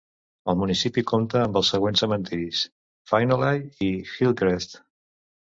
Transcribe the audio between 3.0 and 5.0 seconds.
Finnelly i Hillcrest.